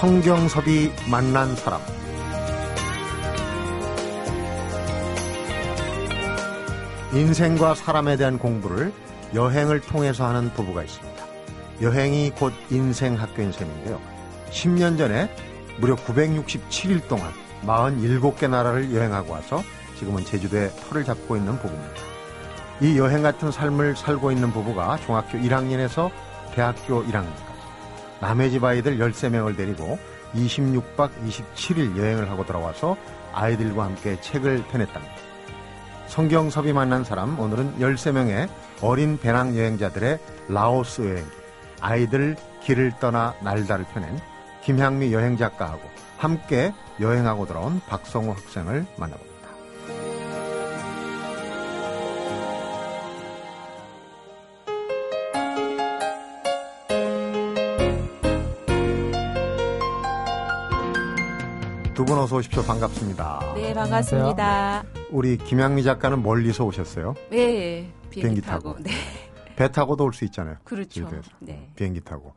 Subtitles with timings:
[0.00, 1.80] 성경섭이 만난 사람
[7.12, 8.92] 인생과 사람에 대한 공부를
[9.34, 11.24] 여행을 통해서 하는 부부가 있습니다.
[11.82, 14.00] 여행이 곧 인생 학교인 셈인데요.
[14.50, 15.28] 10년 전에
[15.80, 17.32] 무려 967일 동안
[17.66, 19.64] 47개 나라를 여행하고 와서
[19.98, 22.00] 지금은 제주도에 터를 잡고 있는 부부입니다.
[22.82, 26.12] 이 여행 같은 삶을 살고 있는 부부가 중학교 1학년에서
[26.54, 27.47] 대학교 1학년까지
[28.20, 29.98] 남의 집 아이들 13명을 데리고
[30.34, 32.96] 26박 27일 여행을 하고 돌아와서
[33.32, 35.14] 아이들과 함께 책을 펴냈답니다.
[36.08, 38.48] 성경섭이 만난 사람 오늘은 13명의
[38.80, 40.18] 어린 배낭 여행자들의
[40.48, 41.30] 라오스 여행기
[41.80, 44.18] 아이들 길을 떠나 날다를 펴낸
[44.62, 45.82] 김향미 여행 작가하고
[46.16, 49.37] 함께 여행하고 돌아온 박성호 학생을 만나봅니다.
[61.98, 62.62] 두 분 어서 오십시오.
[62.62, 63.54] 반갑습니다.
[63.56, 64.84] 네, 반갑습니다.
[65.10, 67.14] 우리 김양미 작가는 멀리서 오셨어요?
[67.28, 68.74] 네, 비행기, 비행기 타고.
[68.74, 68.82] 타고.
[68.84, 68.92] 네,
[69.56, 70.58] 배 타고도 올 수 있잖아요.
[70.62, 70.88] 그렇죠.
[70.88, 71.28] 제주도에서.
[71.40, 71.68] 네.
[71.74, 72.34] 비행기 타고.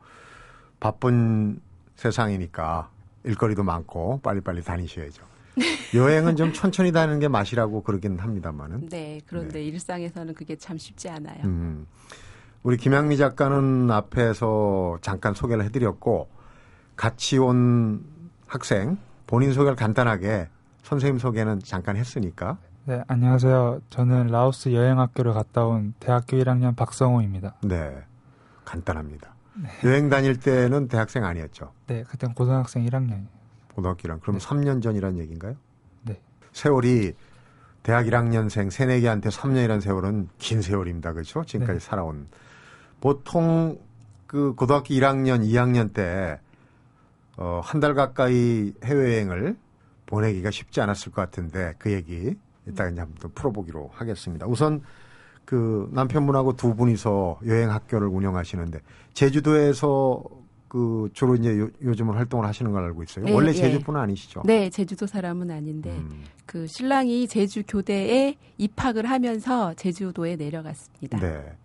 [0.80, 1.62] 바쁜
[1.96, 2.90] 세상이니까
[3.24, 5.22] 일거리도 많고 빨리빨리 다니셔야죠.
[5.94, 8.90] 여행은 좀 천천히 다니는 게 맛이라고 그러긴 합니다만은.
[8.90, 11.44] 네, 그런데 일상에서는 그게 참 쉽지 않아요.
[11.44, 11.86] 음.
[12.64, 16.30] 우리 김양미 작가는 앞에서 잠깐 소개를 해드렸고
[16.96, 18.04] 같이 온
[18.48, 18.98] 학생
[19.32, 20.50] 본인 소개를 간단하게
[20.84, 23.80] 선생님 소개는 잠깐 했으니까 네, 안녕하세요.
[23.90, 27.56] 저는 라오스 여행학교를 갔다 온 대학교 1학년 박성호입니다.
[27.64, 28.04] 네
[28.66, 29.34] 간단합니다.
[29.86, 31.72] 여행 다닐 때는 대학생 아니었죠.
[31.88, 33.28] 네, 그땐 고등학생 1학년이에요.
[33.74, 34.46] 고등학교랑 그럼 네.
[34.46, 35.56] 3년 전이란 얘기인가요?
[36.04, 36.20] 네.
[36.52, 37.14] 세월이
[37.84, 41.14] 대학 1학년생 새내기한테 3년이라는 세월은 긴 세월입니다.
[41.14, 41.46] 그렇죠?
[41.46, 41.86] 지금까지 네.
[41.86, 42.28] 살아온
[43.00, 43.80] 보통
[44.28, 46.42] 그 고등학교 1학년, 2학년 때
[47.38, 49.56] 어, 한 달 가까이 해외여행을
[50.06, 52.36] 보내기가 쉽지 않았을 것 같은데 그 얘기
[52.68, 54.46] 이따가 이제 한번 더 풀어보기로 하겠습니다.
[54.46, 54.82] 우선
[55.46, 58.80] 그 남편분하고 두 분이서 여행 학교를 운영하시는데
[59.14, 60.24] 제주도에서
[60.68, 63.26] 그 주로 이제 요, 요즘은 활동을 하시는 걸 알고 있어요.
[63.26, 63.54] 네, 원래 예.
[63.54, 64.44] 제주분 은 아니시죠?
[64.46, 71.20] 네, 제주도 사람은 아닌데 음, 그 신랑이 제주 교대에 입학을 하면서 제주도에 내려갔습니다.
[71.20, 71.58] 네.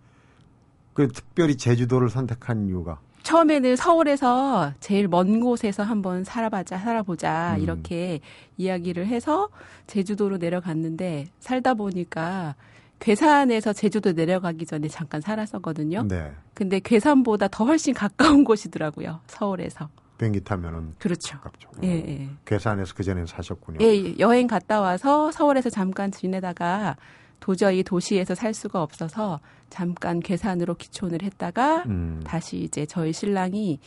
[0.93, 7.61] 그 특별히 제주도를 선택한 이유가 처음에는 서울에서 제일 먼 곳에서 한번 살아보자, 살아보자 음.
[7.61, 8.21] 이렇게
[8.55, 9.49] 이야기를 해서
[9.85, 12.55] 제주도로 내려갔는데 살다 보니까
[12.99, 16.07] 괴산에서 제주도 내려가기 전에 잠깐 살았었거든요.
[16.07, 16.31] 네.
[16.53, 19.19] 근데 괴산보다 더 훨씬 가까운 곳이더라고요.
[19.27, 19.89] 서울에서.
[20.17, 21.37] 비행기 타면은 그렇죠.
[21.37, 21.69] 가깝죠.
[21.83, 22.29] 예, 예.
[22.45, 23.79] 괴산에서 그 전에는 사셨군요.
[23.81, 26.95] 예, 여행 갔다 와서 서울에서 잠깐 지내다가
[27.39, 29.39] 도저히 도시에서 살 수가 없어서
[29.69, 33.79] 잠깐 괴산으로 기촌을 했다가 음, 다시 이제 저희 신랑이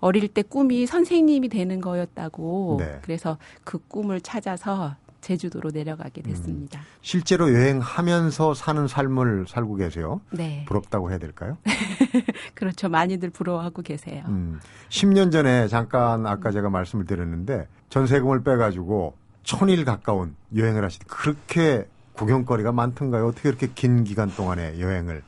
[0.00, 2.98] 어릴 때 꿈이 선생님이 되는 거였다고 네.
[3.02, 6.30] 그래서 그 꿈을 찾아서 제주도로 내려가게 음.
[6.30, 6.80] 됐습니다.
[7.00, 10.20] 실제로 여행하면서 사는 삶을 살고 계세요.
[10.30, 10.64] 네.
[10.68, 11.58] 부럽다고 해야 될까요?
[12.54, 12.88] 그렇죠.
[12.88, 14.24] 많이들 부러워하고 계세요.
[14.28, 21.88] 음, 10년 전에 잠깐 아까 제가 말씀을 드렸는데 전세금을 빼가지고 천일 가까운 여행을 하시더 그렇게
[22.16, 23.26] 구경거리가 많던가요?
[23.26, 25.22] 어떻게 이렇게 긴 기간 동안에 여행을?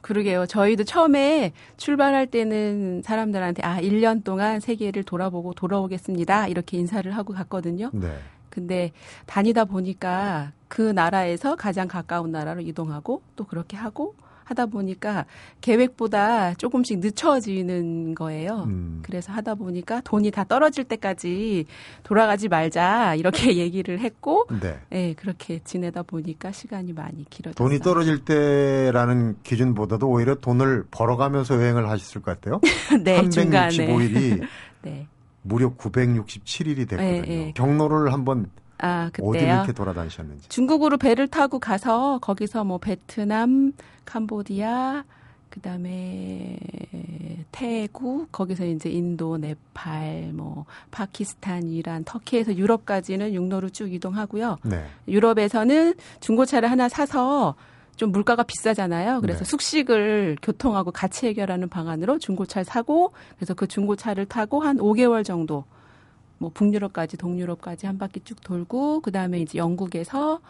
[0.00, 0.44] 그러게요.
[0.46, 6.48] 저희도 처음에 출발할 때는 사람들한테 아, 1년 동안 세계를 돌아보고 돌아오겠습니다.
[6.48, 7.90] 이렇게 인사를 하고 갔거든요.
[7.94, 8.18] 네.
[8.50, 8.92] 근데
[9.26, 15.26] 다니다 보니까 그 나라에서 가장 가까운 나라로 이동하고 또 그렇게 하고 하다 보니까
[15.60, 18.64] 계획보다 조금씩 늦춰지는 거예요.
[18.66, 21.66] 음, 그래서 하다 보니까 돈이 다 떨어질 때까지
[22.02, 24.78] 돌아가지 말자 이렇게 얘기를 했고 네.
[24.92, 27.68] 예, 그렇게 지내다 보니까 시간이 많이 길어졌어요.
[27.68, 32.60] 돈이 떨어질 때라는 기준보다도 오히려 돈을 벌어가면서 여행을 하셨을 것 같아요.
[33.02, 34.46] 네, 중간에 365일이
[34.82, 35.08] 네.
[35.42, 37.22] 무려 967일이 됐거든요.
[37.26, 37.52] 예, 예.
[37.52, 39.54] 경로를 한번 아, 그때요.
[39.54, 40.48] 이렇게 돌아다니셨는지.
[40.48, 43.72] 중국으로 배를 타고 가서 거기서 뭐 베트남,
[44.04, 45.04] 캄보디아,
[45.50, 46.58] 그다음에
[47.52, 54.58] 태국, 거기서 이제 인도, 네팔, 뭐 파키스탄, 이란, 터키에서 유럽까지는 육로로 쭉 이동하고요.
[54.64, 54.84] 네.
[55.06, 57.54] 유럽에서는 중고차를 하나 사서
[57.94, 59.20] 좀 물가가 비싸잖아요.
[59.20, 59.44] 그래서 네.
[59.44, 65.64] 숙식을 교통하고 같이 해결하는 방안으로 중고차를 사고 그래서 그 중고차를 타고 한 5개월 정도
[66.38, 70.40] 뭐 북유럽까지 동유럽까지 한 바퀴 쭉 돌고 그다음에 이제 영국에서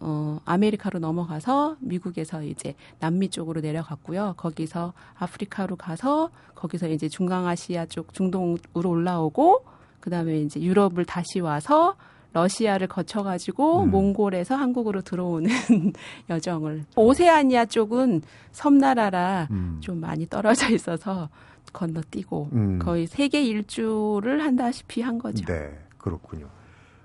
[0.00, 4.34] 어 아메리카로 넘어가서 미국에서 이제 남미 쪽으로 내려갔고요.
[4.36, 9.64] 거기서 아프리카로 가서 거기서 이제 중앙아시아 쪽 중동으로 올라오고
[10.00, 11.96] 그다음에 이제 유럽을 다시 와서
[12.32, 13.90] 러시아를 거쳐가지고 음.
[13.90, 15.50] 몽골에서 한국으로 들어오는
[16.28, 19.78] 여정을 오세아니아 쪽은 섬나라라 음.
[19.80, 21.30] 좀 많이 떨어져 있어서
[21.72, 22.78] 건너뛰고 음.
[22.78, 25.44] 거의 세계 일주를 한다시피 한 거죠.
[25.44, 26.48] 네, 그렇군요.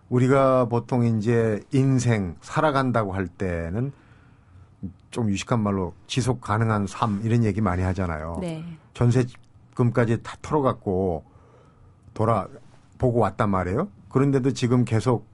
[0.09, 3.93] 우리가 보통 이제 인생 살아간다고 할 때는
[5.09, 8.37] 좀 유식한 말로 지속 가능한 삶 이런 얘기 많이 하잖아요.
[8.41, 8.63] 네.
[8.93, 11.23] 전세금까지 다 털어갖고
[12.13, 12.47] 돌아
[12.97, 13.89] 보고 왔단 말이에요.
[14.09, 15.27] 그런데도 지금 계속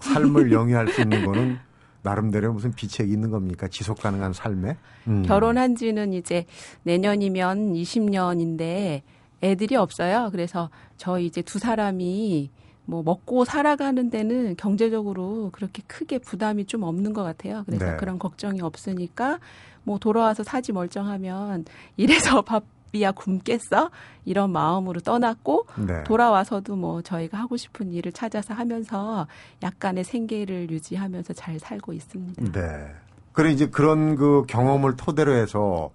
[0.00, 1.58] 삶을 영위할 수 있는 거는
[2.02, 3.68] 나름대로 무슨 비책이 있는 겁니까?
[3.68, 4.76] 지속 가능한 삶에?
[5.08, 5.22] 음.
[5.22, 6.46] 결혼한 지는 이제
[6.84, 9.02] 내년이면 20년인데
[9.42, 10.28] 애들이 없어요.
[10.32, 12.50] 그래서 저희 이제 두 사람이
[12.84, 17.62] 뭐 먹고 살아가는 데는 경제적으로 그렇게 크게 부담이 좀 없는 것 같아요.
[17.66, 17.96] 그래서 네.
[17.96, 19.38] 그런 걱정이 없으니까
[19.84, 21.64] 뭐 돌아와서 사지 멀쩡하면
[21.96, 23.90] 이래서 밥 이야 굶겠어
[24.24, 26.02] 이런 마음으로 떠났고 네.
[26.04, 29.26] 돌아와서도 뭐 저희가 하고 싶은 일을 찾아서 하면서
[29.62, 32.52] 약간의 생계를 유지하면서 잘 살고 있습니다.
[32.52, 32.94] 네.
[33.32, 35.90] 그래 이제 그런 그 경험을 토대로 해서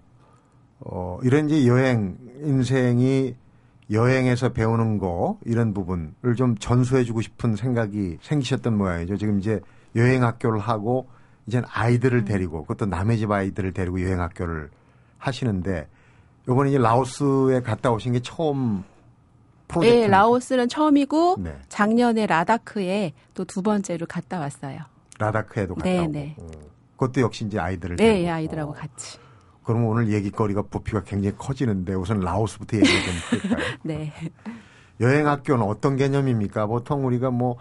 [0.80, 3.34] 어 이런 이제 여행 인생이
[3.90, 9.16] 여행에서 배우는 거 이런 부분을 좀 전수해주고 싶은 생각이 생기셨던 모양이죠.
[9.16, 9.60] 지금 이제
[9.94, 11.08] 여행 학교를 하고
[11.46, 14.70] 이제 아이들을 데리고 그것도 남의 집 아이들을 데리고 여행 학교를
[15.18, 15.88] 하시는데
[16.48, 18.84] 이번에 이제 라오스에 갔다 오신 게 처음
[19.68, 19.94] 프로젝트.
[19.96, 21.56] 네, 라오스는 처음이고 네.
[21.68, 24.78] 작년에 라다크에 또 두 번째로 갔다 왔어요.
[25.18, 26.12] 라다크에도 갔다 네, 오고.
[26.12, 26.36] 네.
[26.38, 26.46] 어.
[26.96, 28.22] 그것도 역시 이제 아이들을 네.
[28.24, 28.74] 예, 아이들하고 어.
[28.74, 29.18] 같이.
[29.64, 33.66] 그럼 오늘 얘기거리가 부피가 굉장히 커지는데 우선 라오스부터 얘기 좀 할까요?
[33.82, 34.12] 네.
[35.00, 36.66] 여행 학교는 어떤 개념입니까?
[36.66, 37.56] 보통 우리가 뭐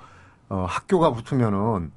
[0.47, 1.91] 어, 학교가 붙으면은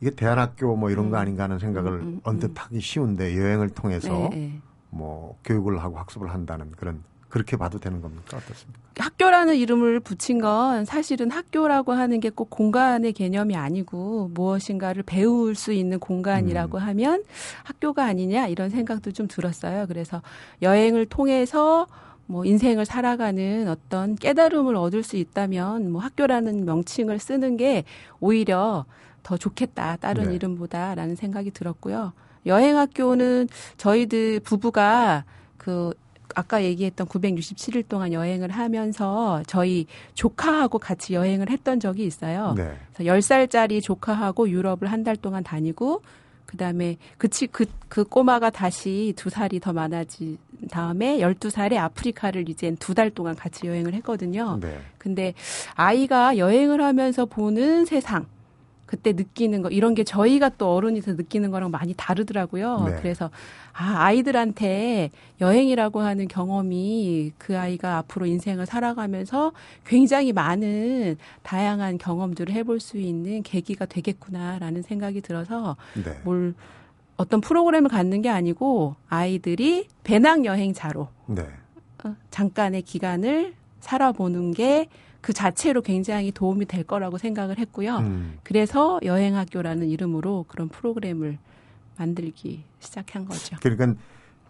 [0.00, 4.08] 이게 대안학교 뭐 이런 거 아닌가 하는 생각을 음, 음, 언뜻 하기 쉬운데 여행을 통해서
[4.08, 4.60] 네, 네.
[4.90, 8.36] 뭐 교육을 하고 학습을 한다는 그런 그렇게 봐도 되는 겁니까?
[8.38, 8.80] 어떻습니까?
[8.98, 15.72] 학교라는 이름을 붙인 건 사실은 학교라고 하는 게 꼭 공간의 개념이 아니고 무엇인가를 배울 수
[15.72, 16.82] 있는 공간이라고 음.
[16.82, 17.24] 하면
[17.62, 19.86] 학교가 아니냐 이런 생각도 좀 들었어요.
[19.86, 20.22] 그래서
[20.60, 21.86] 여행을 통해서
[22.26, 27.84] 뭐 인생을 살아가는 어떤 깨달음을 얻을 수 있다면 뭐 학교라는 명칭을 쓰는 게
[28.18, 28.86] 오히려
[29.22, 29.96] 더 좋겠다.
[29.96, 30.34] 다른 네.
[30.34, 32.12] 이름보다라는 생각이 들었고요.
[32.46, 35.24] 여행 학교는 저희들 부부가
[35.56, 35.92] 그
[36.36, 42.54] 아까 얘기했던 967일 동안 여행을 하면서 저희 조카하고 같이 여행을 했던 적이 있어요.
[42.56, 42.76] 네.
[42.94, 46.02] 그래서 10살짜리 조카하고 유럽을 한 달 동안 다니고
[46.46, 50.38] 그다음에 그치 그, 그 꼬마가 다시 두 살이 더 많아진
[50.70, 54.58] 다음에 12살에 아프리카를 이젠 두 달 동안 같이 여행을 했거든요.
[54.60, 54.78] 네.
[54.98, 55.34] 근데
[55.74, 58.26] 아이가 여행을 하면서 보는 세상
[58.90, 62.86] 그때 느끼는 거 이런 게 저희가 또 어른이 서 느끼는 거랑 많이 다르더라고요.
[62.86, 62.96] 네.
[63.00, 63.30] 그래서
[63.72, 65.10] 아 아이들한테
[65.40, 69.52] 여행이라고 하는 경험이 그 아이가 앞으로 인생을 살아가면서
[69.86, 76.18] 굉장히 많은 다양한 경험들을 해볼 수 있는 계기가 되겠구나라는 생각이 들어서 네.
[76.24, 76.54] 뭘
[77.16, 81.46] 어떤 프로그램을 갖는 게 아니고 아이들이 배낭 여행자로 네.
[82.02, 84.88] 어, 잠깐의 기간을 살아보는 게
[85.20, 87.98] 그 자체로 굉장히 도움이 될 거라고 생각을 했고요.
[87.98, 88.38] 음.
[88.42, 91.38] 그래서 여행학교라는 이름으로 그런 프로그램을
[91.98, 93.56] 만들기 시작한 거죠.
[93.60, 94.00] 그러니까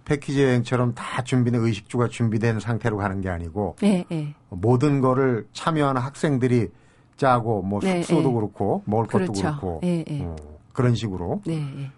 [0.05, 4.35] 패키지 여행처럼 다 준비된 의식주가 준비된 상태로 가는 게 아니고 네, 네.
[4.49, 6.69] 모든 거를 참여하는 학생들이
[7.17, 8.35] 짜고 뭐 네, 숙소도 네.
[8.35, 9.43] 그렇고 먹을 것도 그렇죠.
[9.43, 10.23] 그렇고 네, 네.
[10.23, 10.37] 어,
[10.73, 11.43] 그런 식으로.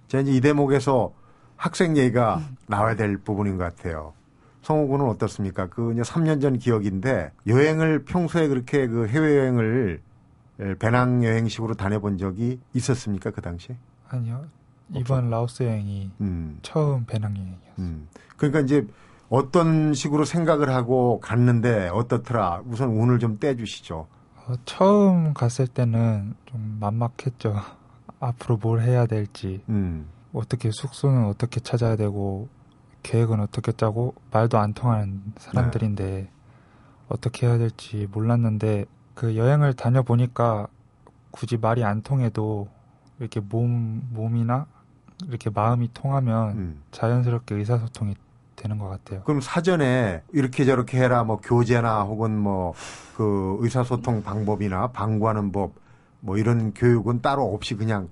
[0.08, 1.12] 제가 이제 이 대목에서
[1.56, 4.14] 학생 얘기가 나와야 될 부분인 것 같아요.
[4.62, 5.68] 성우 군은 어떻습니까?
[5.68, 10.00] 그 이제 3년 전 기억인데 여행을 평소에 그렇게 그 해외 여행을
[10.78, 13.76] 배낭 여행식으로 다녀본 적이 있었습니까 그 당시?
[14.08, 14.44] 아니요.
[14.94, 17.72] 이번 라오스 여행이 음, 처음 배낭 여행이었어요.
[17.78, 18.08] 음.
[18.36, 18.86] 그러니까 이제
[19.28, 22.62] 어떤 식으로 생각을 하고 갔는데 어떻더라?
[22.66, 24.06] 우선 운을 좀 떼주시죠.
[24.36, 27.56] 어, 처음 갔을 때는 좀 막막했죠.
[28.20, 32.48] 앞으로 뭘 해야 될지, 음, 어떻게 숙소는 어떻게 찾아야 되고,
[33.02, 36.28] 계획은 어떻게 짜고, 말도 안 통하는 사람들인데,
[37.08, 40.68] 어떻게 해야 될지 몰랐는데, 그 여행을 다녀보니까
[41.30, 42.68] 굳이 말이 안 통해도,
[43.18, 44.66] 이렇게 몸, 몸이나,
[45.28, 46.82] 이렇게 마음이 통하면 음.
[46.90, 48.14] 자연스럽게 의사소통이
[48.56, 49.22] 되는 것 같아요.
[49.24, 52.74] 그럼 사전에 이렇게 저렇게 해라 뭐 교재나 혹은 뭐
[53.16, 55.82] 그 의사소통 방법이나 방구하는 법
[56.24, 58.08] 뭐 이런 교육은 따로 없이 그냥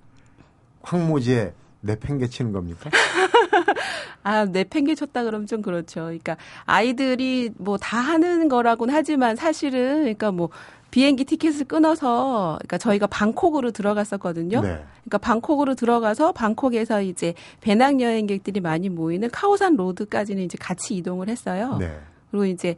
[0.82, 2.90] 황무지에 내팽개치는 겁니까?
[4.22, 6.00] 아, 내팽개쳤다 그러면 좀 그렇죠.
[6.02, 10.50] 그러니까 아이들이 뭐 다 하는 거라고는 하지만 사실은 그러니까 뭐
[10.90, 14.60] 비행기 티켓을 끊어서 그러니까 저희가 방콕으로 들어갔었거든요.
[14.60, 14.84] 네.
[15.04, 21.76] 그러니까 방콕으로 들어가서 방콕에서 이제 배낭 여행객들이 많이 모이는 카오산 로드까지는 이제 같이 이동을 했어요.
[21.78, 21.98] 네.
[22.30, 22.76] 그리고 이제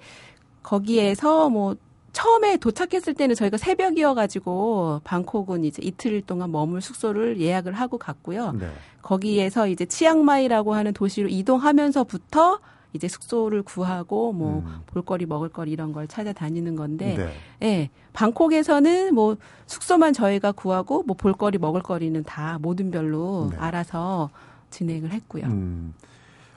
[0.63, 1.75] 거기에서 뭐
[2.13, 8.53] 처음에 도착했을 때는 저희가 새벽이어가지고 방콕은 이제 이틀 동안 머물 숙소를 예약을 하고 갔고요.
[8.53, 8.69] 네.
[9.01, 12.61] 거기에서 이제 치앙마이라고 하는 도시로 이동하면서부터
[12.93, 14.81] 이제 숙소를 구하고 뭐 음.
[14.87, 17.67] 볼거리 먹을거리 이런 걸 찾아다니는 건데 네.
[17.67, 17.91] 예.
[18.13, 23.57] 방콕에서는 뭐 숙소만 저희가 구하고 뭐 볼거리 먹을거리는 다 모든 별로 네.
[23.57, 24.29] 알아서
[24.69, 25.47] 진행을 했고요.
[25.47, 25.95] 음,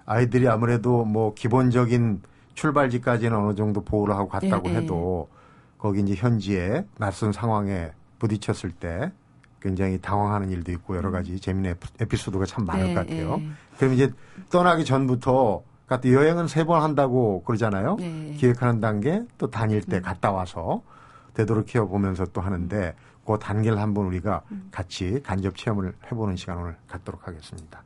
[0.06, 2.22] 아이들이 아무래도 뭐 기본적인
[2.56, 4.78] 출발지까지는 어느 정도 보호를 하고 갔다고 예, 예.
[4.80, 5.30] 해도
[5.86, 9.12] 거기 이제 현지에 낯선 상황에 부딪혔을 때
[9.62, 13.38] 굉장히 당황하는 일도 있고 여러 가지 재미있는 에피- 에피소드가 참 많을 네, 것 같아요.
[13.40, 13.48] 예.
[13.78, 14.12] 그럼 이제
[14.50, 17.98] 떠나기 전부터 그러니까 여행은 세 번 한다고 그러잖아요.
[18.00, 18.34] 네.
[18.36, 20.02] 기획하는 단계 또 다닐 때 음.
[20.02, 20.82] 갔다 와서
[21.36, 24.70] 되도록혀 보면서 또 하는데 그 단계를 한번 우리가 음.
[24.72, 27.84] 같이 간접 체험을 해보는 시간 오늘 갖도록 하겠습니다.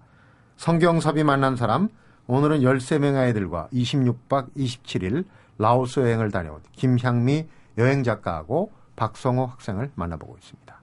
[0.55, 1.89] 성경섭이 만난 사람
[2.27, 5.25] 오늘은 13명 아이들과 26박 27일
[5.57, 7.45] 라오스 여행을 다녀온 김향미
[7.79, 10.79] 여행 작가하고 박성호 학생을 만나보고 있습니다.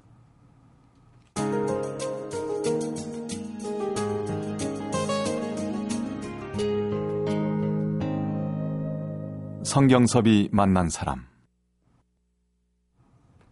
[9.63, 11.27] 성경섭이 만난 사람.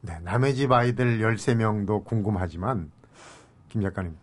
[0.01, 2.91] 네, 남의 집 아이들 13명도 궁금하지만
[3.69, 4.17] 김 작가님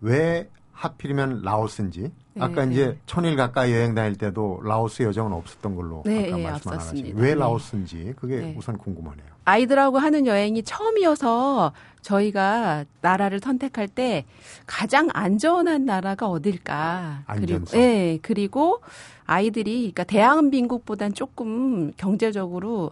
[0.00, 2.98] 왜 하필이면 라오스인지 아까 네, 이제 네.
[3.06, 6.72] 천일 가까이 여행 다닐 때도 라오스 여정은 없었던 걸로 네, 아까 예, 말씀.
[6.72, 7.34] 하시고 왜 네.
[7.34, 8.54] 라오스인지 그게 네.
[8.56, 9.26] 우선 궁금하네요.
[9.44, 14.24] 아이들하고 하는 여행이 처음이어서 저희가 나라를 선택할 때
[14.66, 17.24] 가장 안전한 나라가 어딜까?
[17.28, 17.80] 그리고 안전성.
[17.80, 18.80] 예, 그리고
[19.24, 22.90] 아이들이 그러니까 대한민국보단 조금 경제적으로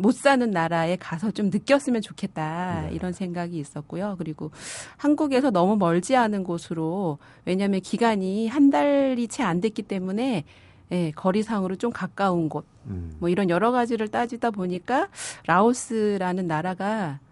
[0.00, 2.94] 못 사는 나라에 가서 좀 느꼈으면 좋겠다 네.
[2.94, 4.16] 이런 생각이 있었고요.
[4.18, 4.50] 그리고
[4.96, 10.44] 한국에서 너무 멀지 않은 곳으로 왜냐하면 기간이 한 달이 채 안 됐기 때문에
[10.92, 13.14] 예, 거리상으로 좀 가까운 곳 음.
[13.20, 15.08] 뭐 이런 여러 가지를 따지다 보니까
[15.46, 17.29] 라오스라는 나라가 딱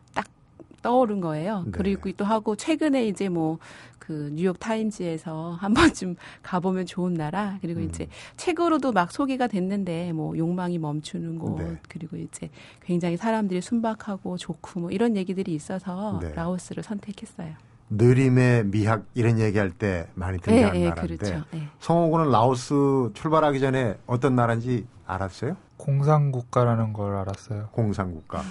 [0.83, 1.63] 떠오른 거예요.
[1.67, 1.71] 네.
[1.73, 3.59] 그리고 또 하고 최근에 이제 뭐
[4.09, 7.89] 그 뉴욕 타임즈에서 한 번쯤 가보면 좋은 나라 그리고 음.
[7.91, 8.09] 이제
[8.39, 11.79] 책으로도 막 소개가 됐는데 뭐 욕망이 멈추는 곳 네.
[11.91, 12.49] 그리고 이제
[12.81, 16.33] 굉장히 사람들이 순박하고 좋고 뭐 이런 얘기들이 있어서 네.
[16.33, 17.53] 라오스를 선택했어요.
[17.91, 21.45] 느림의 미학 이런 얘기할 때 많이 등장하는 예, 나라인데 그렇죠.
[21.55, 21.69] 예.
[21.79, 25.57] 성호군은 라오스 출발하기 전에 어떤 나라인지 알았어요?
[25.77, 27.69] 공산국가라는 걸 알았어요.
[27.73, 28.43] 공산국가.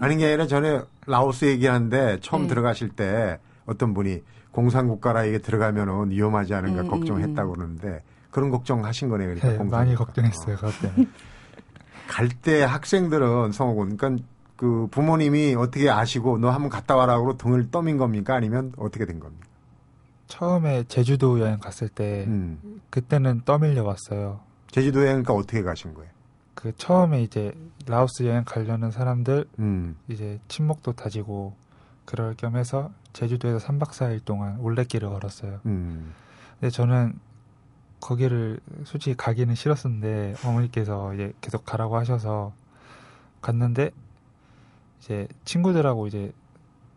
[0.00, 2.48] 아닌 게 아니라 전에 라오스 얘기하는데 처음 네.
[2.48, 9.08] 들어가실 때 어떤 분이 공산국가라 이게 들어가면은 위험하지 않은가 음, 걱정했다고 음, 그러는데 그런 걱정하신
[9.08, 9.34] 거네요.
[9.34, 10.04] 그러니까 네, 많이 공산국가.
[10.06, 10.56] 걱정했어요.
[10.56, 11.06] 그것 때문에.
[12.08, 14.24] 갈때 학생들은 성호군, 그러니까
[14.56, 18.34] 그 부모님이 어떻게 아시고 너 한번 갔다 와라고 등을 떠민 겁니까?
[18.34, 19.46] 아니면 어떻게 된 겁니까?
[20.26, 22.80] 처음에 제주도 여행 갔을 때 음.
[22.90, 24.40] 그때는 떠밀려 왔어요.
[24.70, 26.10] 제주도 여행 그러니까 어떻게 가신 거예요?
[26.54, 27.52] 그 처음에 이제
[27.86, 29.96] 라오스 여행 가려는 사람들 음.
[30.08, 31.54] 이제 친목도 다지고
[32.04, 35.60] 그럴 겸해서 제주도에서 3박 4일 동안 올레길을 걸었어요.
[35.66, 36.12] 음.
[36.58, 37.18] 근데 저는
[38.00, 42.52] 거기를 솔직히 가기는 싫었었는데 어머니께서 이제 계속 가라고 하셔서
[43.42, 43.90] 갔는데
[45.00, 46.32] 이제 친구들하고 이제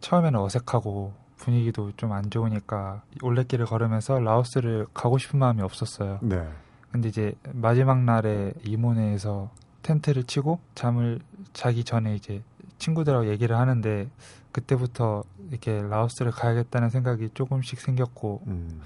[0.02, 6.20] 처음에는 어색하고 분위기도 좀 안 좋으니까 올레길을 걸으면서 라오스를 가고 싶은 마음이 없었어요.
[6.22, 6.48] 네.
[6.94, 9.50] 근데 이제 마지막 날에 이모네에서
[9.82, 11.20] 텐트를 치고 잠을
[11.52, 12.44] 자기 전에 이제
[12.78, 14.10] 친구들하고 얘기를 하는데
[14.52, 18.80] 그때부터 이렇게 라오스를 가야겠다는 생각이 조금씩 생겼고 음.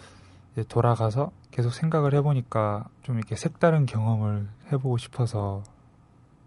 [0.54, 5.64] 이제 돌아가서 계속 생각을 해보니까 좀 이렇게 색다른 경험을 해보고 싶어서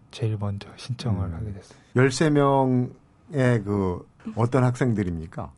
[0.09, 1.33] 제일 먼저 신청을 음.
[1.35, 1.79] 하게 됐어요.
[1.95, 5.51] 13명의 그 어떤 학생들입니까?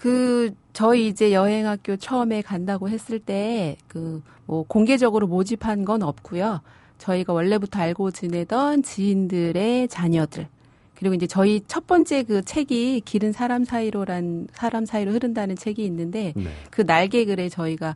[0.00, 6.60] 그 저희 이제 여행학교 처음에 간다고 했을 때 그 뭐 공개적으로 모집한 건 없고요.
[6.98, 10.48] 저희가 원래부터 알고 지내던 지인들의 자녀들
[10.96, 16.32] 그리고 이제 저희 첫 번째 그 책이 길은 사람 사이로란 사람 사이로 흐른다는 책이 있는데
[16.34, 16.44] 네.
[16.72, 17.94] 그 날개 글에 저희가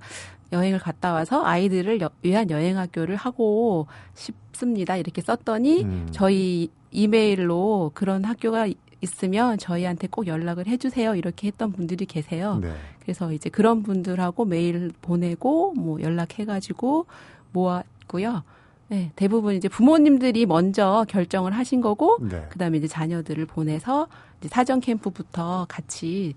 [0.52, 6.08] 여행을 갔다 와서 아이들을 여- 위한 여행 학교를 하고 싶습니다 이렇게 썼더니 음.
[6.12, 8.68] 저희 이메일로 그런 학교가
[9.00, 12.58] 있으면 저희한테 꼭 연락을 해주세요 이렇게 했던 분들이 계세요.
[12.60, 12.72] 네.
[13.00, 17.06] 그래서 이제 그런 분들하고 메일 보내고 뭐 연락해가지고
[17.52, 18.42] 모았고요.
[18.88, 22.46] 네, 대부분 이제 부모님들이 먼저 결정을 하신 거고 네.
[22.50, 24.08] 그 다음에 이제 자녀들을 보내서
[24.40, 26.34] 이제 사전 캠프부터 같이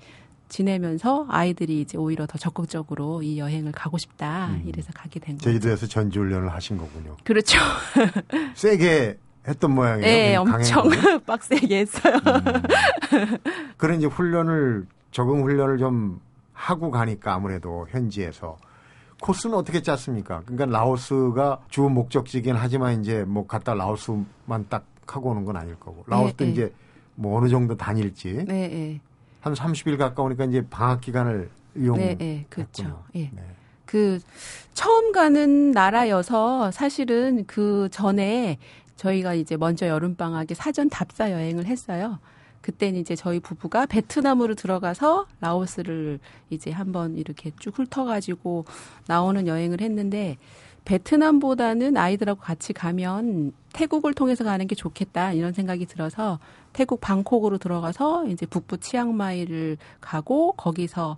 [0.49, 4.63] 지내면서 아이들이 이제 오히려 더 적극적으로 이 여행을 가고 싶다 음.
[4.65, 5.51] 이래서 가게 된 거죠.
[5.51, 7.17] 제주도에서 전지훈련을 하신 거군요.
[7.23, 7.59] 그렇죠.
[8.55, 10.03] 세게 했던 모양이에요.
[10.05, 10.89] 네, 그 엄청.
[11.25, 12.15] 빡세게 했어요.
[12.15, 13.37] 음.
[13.77, 16.19] 그런 이제 훈련을 적응 훈련을 좀
[16.53, 18.57] 하고 가니까 아무래도 현지에서
[19.21, 20.41] 코스는 어떻게 짰습니까?
[20.45, 26.03] 그러니까 라오스가 주 목적지긴 하지만 이제 뭐 갔다 라오스만 딱 하고 오는 건 아닐 거고
[26.07, 26.73] 라오스도 네, 이제
[27.15, 29.01] 뭐 어느 정도 다닐지 네, 네.
[29.41, 31.97] 한 30일 가까우니까 이제 방학 기간을 이용.
[31.97, 33.03] 네, 네, 그렇죠.
[33.15, 33.29] 예.
[33.33, 33.41] 네.
[33.85, 34.19] 그
[34.73, 38.57] 처음 가는 나라여서 사실은 그 전에
[38.97, 42.19] 저희가 이제 먼저 여름방학에 사전 답사 여행을 했어요.
[42.61, 48.65] 그때는 이제 저희 부부가 베트남으로 들어가서 라오스를 이제 한번 이렇게 쭉 훑어가지고
[49.07, 50.37] 나오는 여행을 했는데
[50.83, 56.39] 베트남보다는 아이들하고 같이 가면 태국을 통해서 가는 게 좋겠다 이런 생각이 들어서
[56.73, 61.15] 태국 방콕으로 들어가서 이제 북부 치앙마이를 가고 거기서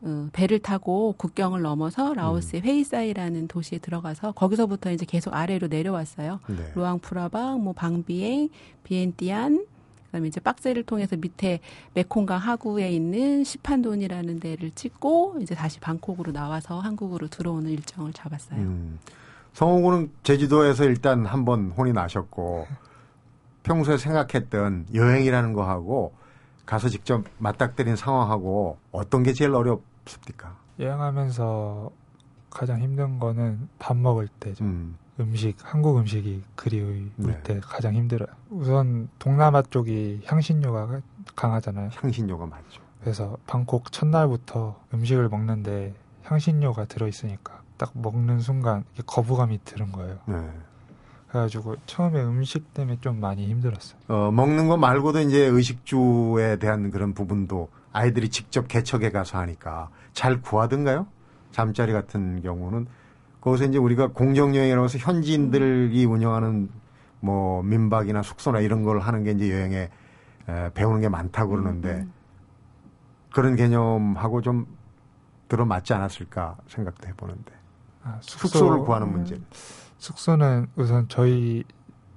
[0.00, 6.40] 어, 배를 타고 국경을 넘어서 라오스의 회이사이라는 도시에 들어가서 거기서부터 이제 계속 아래로 내려왔어요.
[6.46, 6.72] 네.
[6.74, 8.48] 루앙프라방, 뭐 방비엥,
[8.84, 9.66] 비엔티안,
[10.06, 11.60] 그다음에 이제 박스를 통해서 밑에
[11.94, 18.60] 메콩강 하구에 있는 시판돈이라는 데를 찍고 이제 다시 방콕으로 나와서 한국으로 들어오는 일정을 잡았어요.
[18.60, 18.98] 음.
[19.52, 22.66] 성호군은 제주도에서 일단 한번 혼이 나셨고
[23.64, 26.14] 평소에 생각했던 여행이라는 거하고
[26.64, 30.56] 가서 직접 맞닥뜨린 상황하고 어떤 게 제일 어렵 습니까?
[30.78, 31.90] 여행하면서
[32.50, 34.64] 가장 힘든 거는 밥 먹을 때죠.
[34.64, 34.96] 음.
[35.20, 37.42] 음식, 한국 음식이 그리울 네.
[37.42, 38.28] 때 가장 힘들어요.
[38.50, 41.00] 우선 동남아 쪽이 향신료가
[41.34, 41.90] 강하잖아요.
[41.92, 42.80] 향신료가 많죠.
[43.00, 50.18] 그래서 방콕 첫날부터 음식을 먹는데 향신료가 들어있으니까 딱 먹는 순간 거부감이 드는 거예요.
[50.26, 50.50] 네.
[51.28, 54.00] 그래가지고 처음에 음식 때문에 좀 많이 힘들었어요.
[54.08, 60.40] 어, 먹는 거 말고도 이제 의식주에 대한 그런 부분도 아이들이 직접 개척에 가서 하니까 잘
[60.40, 61.06] 구하던가요?
[61.52, 62.86] 잠자리 같은 경우는
[63.40, 66.70] 거기서 이제 우리가 공정여행이라고 해서 현지인들이 운영하는
[67.20, 69.90] 뭐 민박이나 숙소나 이런 걸 하는 게 이제 여행에
[70.48, 72.12] 에, 배우는 게 많다고 그러는데 음.
[73.32, 74.66] 그런 개념하고 좀
[75.48, 77.52] 들어맞지 않았을까 생각도 해보는데
[78.04, 79.40] 아, 숙소 를 구하는 문제.
[79.98, 81.64] 숙소는 우선 저희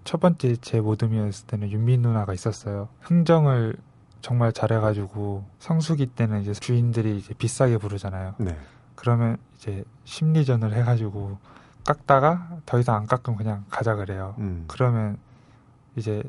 [0.03, 2.89] 첫 번째 제 모듬이었을 때는 윤민 누나가 있었어요.
[3.01, 3.75] 흥정을
[4.21, 8.35] 정말 잘해가지고 성수기 때는 이제 주인들이 이제 비싸게 부르잖아요.
[8.37, 8.57] 네.
[8.95, 11.37] 그러면 이제 심리전을 해가지고
[11.83, 14.35] 깎다가 더 이상 안 깎으면 그냥 가자 그래요.
[14.37, 14.65] 음.
[14.67, 15.17] 그러면
[15.95, 16.23] 이제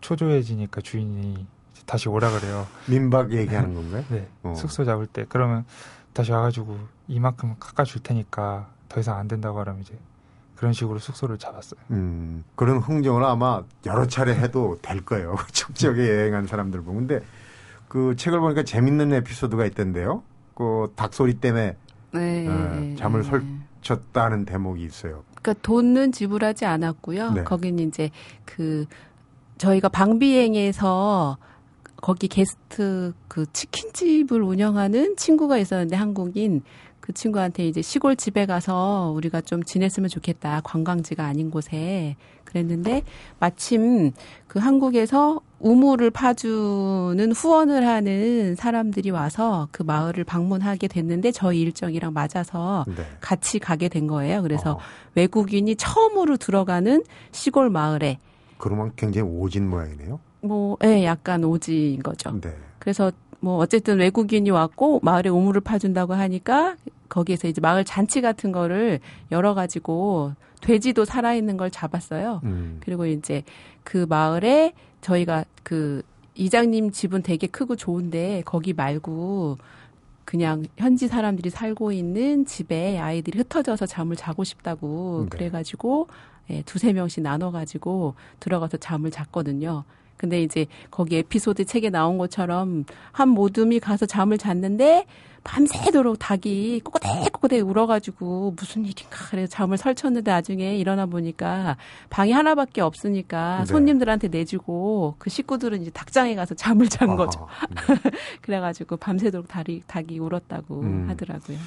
[0.00, 1.46] 초조해지니까 주인이
[1.86, 2.66] 다시 오라 그래요.
[2.88, 4.04] 민박 얘기하는 건가요?
[4.08, 4.54] 네, 어.
[4.56, 5.64] 숙소 잡을 때 그러면
[6.12, 6.78] 다시 와가지고
[7.08, 9.98] 이만큼 깎아줄 테니까 더 이상 안 된다고 하면 이제
[10.64, 11.78] 그런 식으로 숙소를 잡았어요.
[11.90, 15.36] 음, 그런 흥정을 아마 여러 차례 해도 될 거예요.
[15.52, 17.06] 첫 지역에 여행한 사람들 보면.
[17.06, 17.24] 근데
[17.86, 20.22] 그 책을 보니까 재밌는 에피소드가 있던데요.
[20.54, 21.76] 그 닭소리 때문에
[22.12, 23.28] 네, 어, 네, 잠을 네.
[23.28, 23.44] 설-
[23.82, 25.22] 쳤다는 대목이 있어요.
[25.34, 27.32] 그러니까 돈은 지불하지 않았고요.
[27.32, 27.44] 네.
[27.44, 28.08] 거기는 이제
[28.46, 28.86] 그
[29.58, 31.36] 저희가 방비행에서
[31.96, 36.62] 거기 게스트 그 치킨집을 운영하는 친구가 있었는데 한국인
[37.04, 40.62] 그 친구한테 이제 시골 집에 가서 우리가 좀 지냈으면 좋겠다.
[40.64, 43.02] 관광지가 아닌 곳에 그랬는데
[43.38, 44.12] 마침
[44.48, 52.86] 그 한국에서 우물을 파주는 후원을 하는 사람들이 와서 그 마을을 방문하게 됐는데 저희 일정이랑 맞아서
[52.88, 53.04] 네.
[53.20, 54.40] 같이 가게 된 거예요.
[54.40, 54.78] 그래서 어,
[55.14, 58.16] 외국인이 처음으로 들어가는 시골 마을에
[58.56, 60.20] 그러면 굉장히 오진 모양이네요.
[60.40, 62.40] 뭐, 예, 약간 오지인 거죠.
[62.40, 62.54] 네.
[62.78, 63.12] 그래서
[63.44, 66.76] 뭐 어쨌든 외국인이 왔고 마을에 우물을 파준다고 하니까
[67.10, 72.40] 거기에서 이제 마을 잔치 같은 거를 열어 가지고 돼지도 살아 있는 걸 잡았어요.
[72.44, 73.42] 음, 그리고 이제
[73.82, 76.00] 그 마을에 저희가 그
[76.34, 79.58] 이장님 집은 되게 크고 좋은데 거기 말고
[80.24, 85.28] 그냥 현지 사람들이 살고 있는 집에 아이들이 흩어져서 잠을 자고 싶다고 네.
[85.28, 86.08] 그래가지고
[86.48, 89.84] 예, 두세 명씩 나눠가지고 들어가서 잠을 잤거든요.
[90.16, 95.06] 근데 이제 거기 에피소드 책에 나온 것처럼 한 모둠이 가서 잠을 잤는데
[95.44, 101.76] 밤새도록 닭이 꼬꼬대꼬꼬대 울어가지고 무슨 일인가 그래서 잠을 설쳤는데 나중에 일어나 보니까
[102.08, 103.64] 방이 하나밖에 없으니까 네.
[103.66, 107.46] 손님들한테 내주고 그 식구들은 이제 닭장에 가서 잠을 잔 아하, 거죠.
[107.68, 108.10] 네.
[108.40, 111.06] 그래가지고 밤새도록 닭이, 닭이 울었다고 음.
[111.10, 111.58] 하더라고요.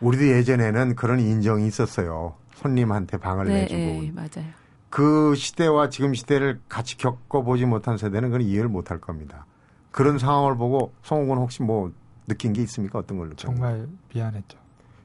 [0.00, 2.34] 우리도 예전에는 그런 인정이 있었어요.
[2.56, 3.80] 손님한테 방을 네, 내주고.
[3.80, 4.61] 네, 맞아요.
[4.92, 9.46] 그 시대와 지금 시대를 같이 겪어보지 못한 세대는 그건 이해를 못할 겁니다.
[9.90, 11.90] 그런 상황을 보고 성욱은 혹시 뭐
[12.28, 12.98] 느낀 게 있습니까?
[12.98, 13.34] 어떤 걸로?
[13.34, 14.58] 정말 미안했죠.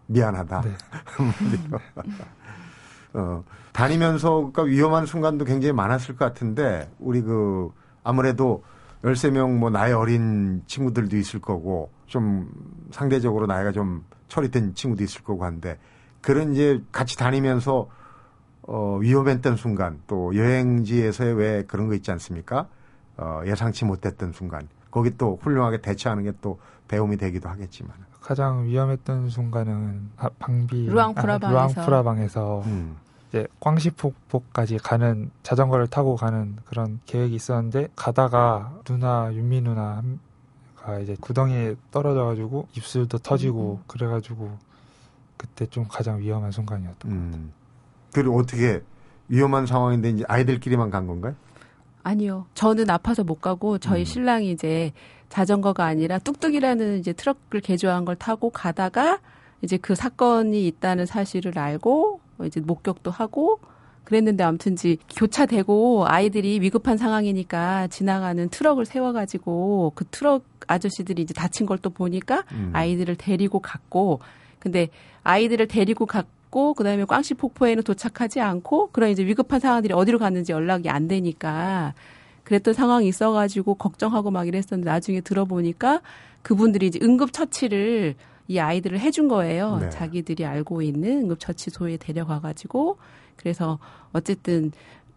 [0.08, 0.62] 미안하다.
[0.62, 0.71] 네.
[3.13, 7.71] 어, 다니면서 그러니까 위험한 순간도 굉장히 많았을 것 같은데 우리 그
[8.04, 8.65] 아무래도
[9.04, 12.52] 13명 뭐 나이 어린 친구들도 있을 거고 좀
[12.91, 15.80] 상대적으로 나이가 좀 처리된 친구도 있을 거고 한데
[16.19, 17.88] 그런 이제 같이 다니면서
[18.68, 22.68] 어, 위험했던 순간 또 여행지에서의 왜 그런 거 있지 않습니까?
[23.18, 29.30] 어, 예상치 못했던 순간 거기 또 훌륭하게 대처하는 게 또 배움이 되기도 하겠지만 가장 위험했던
[29.30, 31.48] 순간은 아, 방비 루앙프라방에서.
[31.48, 32.98] 아, 루앙프라방에서 음,
[33.30, 41.76] 이제 광시폭포까지 가는 자전거를 타고 가는 그런 계획이 있었는데 가다가 누나 윤미 누나가 이제 구덩이에
[41.92, 43.84] 떨어져가지고 입술도 터지고 음.
[43.88, 44.58] 그래가지고
[45.38, 47.48] 그때 좀 가장 위험한 순간이었던 것 같아요.
[48.22, 48.24] 음.
[48.24, 48.82] 그리고 어떻게
[49.30, 51.36] 위험한 상황인데 이제 아이들끼리만 간 건가요?
[52.04, 52.46] 아니요.
[52.54, 54.06] 저는 아파서 못 가고 저희 음.
[54.06, 54.94] 신랑이 이제
[55.30, 59.20] 자전거가 아니라 뚝뚝이라는 이제 트럭을 개조한 걸 타고 가다가
[59.62, 63.60] 이제 그 사건이 있다는 사실을 알고 이제 목격도 하고
[64.06, 71.66] 그랬는데 아무튼 이제 교차되고 아이들이 위급한 상황이니까 지나가는 트럭을 세워가지고 그 트럭 아저씨들이 이제 다친
[71.66, 72.70] 걸 또 보니까 음.
[72.74, 74.20] 아이들을 데리고 갔고
[74.60, 74.88] 근데
[75.24, 80.52] 아이들을 데리고 갔 고 그다음에 꽝시 폭포에는 도착하지 않고 그런 이제 위급한 상황들이 어디로 갔는지
[80.52, 81.94] 연락이 안 되니까
[82.44, 86.02] 그랬던 상황이 있어가지고 걱정하고 막 이랬었는데 나중에 들어보니까
[86.42, 88.16] 그분들이 이제 응급 처치를
[88.48, 89.80] 이 아이들을 해준 거예요.
[89.82, 89.90] 네.
[89.90, 92.98] 자기들이 알고 있는 응급 처치소에 데려가가지고
[93.36, 93.80] 그래서
[94.14, 94.72] 어쨌든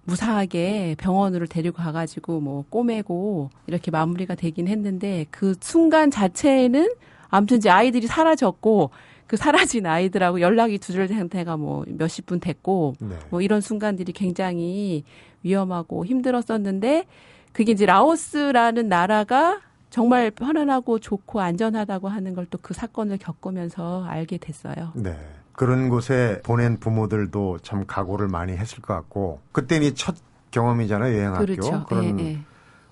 [0.04, 6.92] 무사하게 병원으로 데리고 가가지고 뭐 꼬매고 이렇게 마무리가 되긴 했는데 그 순간 자체에는
[7.28, 8.90] 아무튼 이제 아이들이 사라졌고
[9.30, 13.16] 그 사라진 아이들하고 연락이 두절된 상태가 뭐 몇십 분 됐고 네.
[13.30, 15.04] 뭐 이런 순간들이 굉장히
[15.44, 17.06] 위험하고 힘들었었는데
[17.52, 24.38] 그게 이제 라오스라는 나라가 정말 편안하고 좋고 안전하다고 하는 걸 또 그 사건을 겪으면서 알게
[24.38, 24.90] 됐어요.
[24.96, 25.16] 네.
[25.52, 30.16] 그런 곳에 보낸 부모들도 참 각오를 많이 했을 것 같고 그때는 첫
[30.50, 31.86] 경험이잖아요 여행학교 그렇죠.
[31.88, 32.38] 런 예, 예.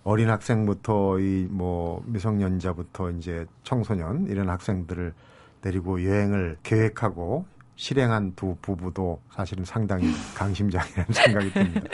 [0.05, 5.13] 어린 학생부터 이 뭐 미성년자부터 이제 청소년 이런 학생들을
[5.61, 11.89] 데리고 여행을 계획하고 실행한 두 부부도 사실은 상당히 강심장이라는 생각이 듭니다.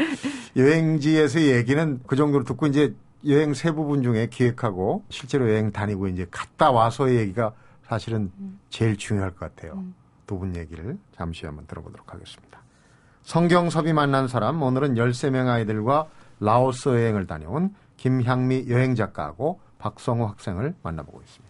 [0.56, 2.94] 여행지에서의 얘기는 그 정도로 듣고 이제
[3.26, 7.52] 여행 세 부분 중에 기획하고 실제로 여행 다니고 이제 갔다 와서의 얘기가
[7.86, 8.30] 사실은
[8.70, 9.74] 제일 중요할 것 같아요.
[9.74, 9.94] 음.
[10.26, 12.60] 두분 얘기를 잠시 한번 들어보도록 하겠습니다.
[13.22, 16.08] 성경섭이 만난 사람 오늘은 13명 아이들과
[16.40, 21.43] 라오스 여행을 다녀온 김향미 여행 작가하고 박성호 학생을 만나보고 있습니다.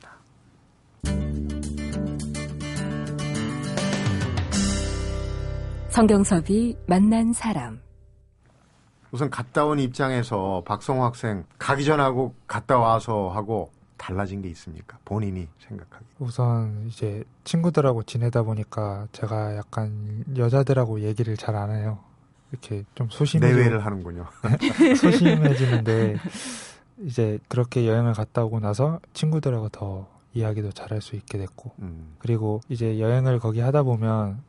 [5.90, 7.80] 성경섭이 만난 사람.
[9.12, 14.98] 우선 갔다 온 입장에서 박성호 학생 가기 전하고 갔다 와서 하고 달라진 게 있습니까?
[15.04, 16.04] 본인이 생각하기.
[16.18, 22.00] 우선 이제 친구들하고 지내다 보니까 제가 약간 여자들하고 얘기를 잘 안 해요.
[22.50, 24.26] 이렇게 좀 소심해지고 내외를 하는군요.
[25.00, 26.16] 소심해지는데
[27.04, 32.60] 이제 그렇게 여행을 갔다 오고 나서 친구들하고 더 이야기도 잘할 수 있게 됐고 음, 그리고
[32.68, 34.42] 이제 여행을 거기 하다 보면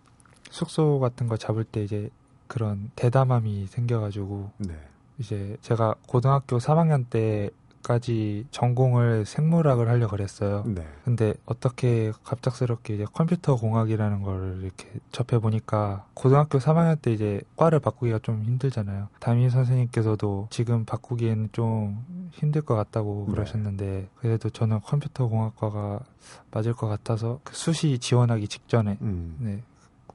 [0.49, 2.09] 숙소 같은 거 잡을 때 이제
[2.47, 4.75] 그런 대담함이 생겨가지고 네.
[5.17, 7.49] 이제 제가 고등학교 3학년 때
[7.85, 10.63] 까지 전공을 생물학을 하려 그랬어요.
[10.65, 10.87] 네.
[11.03, 17.79] 근데 어떻게 갑작스럽게 이제 컴퓨터 공학이라는 걸 이렇게 접해 보니까 고등학교 3학년 때 이제 과를
[17.79, 19.09] 바꾸기가 좀 힘들잖아요.
[19.19, 23.35] 담임 선생님께서도 지금 바꾸기에는 좀 힘들 것 같다고 네.
[23.35, 25.99] 그러셨는데 그래도 저는 컴퓨터 공학과가
[26.49, 29.37] 맞을 것 같아서 그 수시 지원하기 직전에 음.
[29.39, 29.61] 네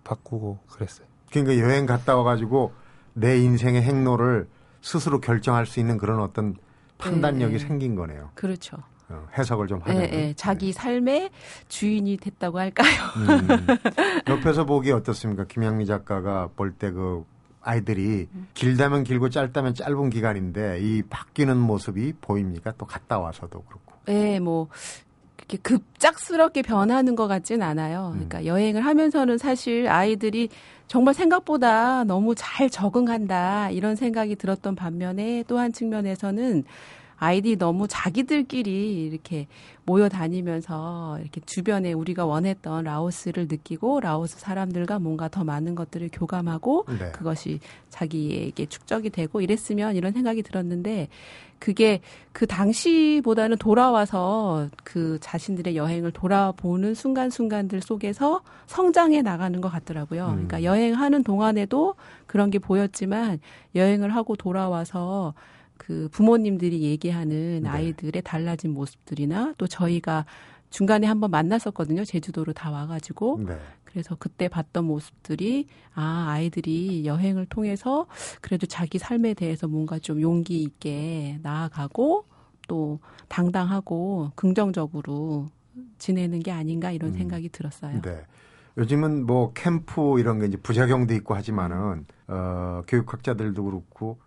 [0.03, 1.07] 바꾸고 그랬어요.
[1.31, 2.73] 그러니까 여행 갔다 와가지고
[3.15, 4.49] 내 인생의 행로를
[4.83, 6.57] 스스로 결정할 수 있는 그런 어떤
[7.01, 7.59] 판단력이 네.
[7.59, 8.31] 생긴 거네요.
[8.35, 8.77] 그렇죠.
[9.09, 10.03] 어, 해석을 좀 예, 하면.
[10.13, 10.35] 예.
[10.37, 11.31] 자기 삶의
[11.69, 12.89] 주인이 됐다고 할까요?
[13.17, 13.49] 음.
[14.29, 15.45] 옆에서 보기 어떻습니까?
[15.47, 17.25] 김양미 작가가 볼 때 그
[17.63, 22.73] 아이들이 길다면 길고 짧다면 짧은 기간인데 이 바뀌는 모습이 보입니까?
[22.79, 23.93] 또 갔다 와서도 그렇고.
[24.09, 24.69] 예, 뭐
[25.51, 28.11] 그렇게 급작스럽게 변하는 것 같진 않아요.
[28.13, 30.49] 그러니까 여행을 하면서는 사실 아이들이
[30.87, 36.65] 정말 생각보다 너무 잘 적응한다 이런 생각이 들었던 반면에 또 한 측면에서는
[37.17, 39.47] 아이들이 너무 자기들끼리 이렇게
[39.85, 46.87] 모여 다니면서 이렇게 주변에 우리가 원했던 라오스를 느끼고 라오스 사람들과 뭔가 더 많은 것들을 교감하고
[46.99, 47.13] 네.
[47.13, 47.61] 그것이
[47.91, 51.09] 자기에게 축적이 되고 이랬으면 이런 생각이 들었는데
[51.61, 52.01] 그게
[52.33, 60.27] 그 당시보다는 돌아와서 그 자신들의 여행을 돌아보는 순간순간들 속에서 성장해 나가는 것 같더라고요.
[60.27, 60.33] 음.
[60.33, 61.95] 그러니까 여행하는 동안에도
[62.27, 63.39] 그런 게 보였지만
[63.75, 65.35] 여행을 하고 돌아와서
[65.77, 67.69] 그 부모님들이 얘기하는 네.
[67.69, 70.25] 아이들의 달라진 모습들이나 또 저희가
[70.71, 72.05] 중간에 한번 만났었거든요.
[72.05, 73.59] 제주도로 다 와가지고 네.
[73.93, 78.07] 그래서 그때 봤던 모습들이 아 아이들이 여행을 통해서
[78.41, 82.27] 그래도 자기 삶에 대해서 뭔가 좀 용기 있게 나아가고
[82.69, 85.49] 또 당당하고 긍정적으로
[85.99, 87.15] 지내는 게 아닌가 이런 음.
[87.15, 88.01] 생각이 들었어요.
[88.03, 88.25] 네.
[88.79, 94.19] 요즘은 뭐 캠프 이런 게 이제 부작용도 있고 하지만은 어, 교육학자들도 그렇고